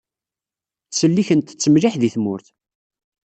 Ttsellikent-tt 0.87 1.69
mliḥ 1.73 1.95
di 2.01 2.09
tmurt. 2.15 2.47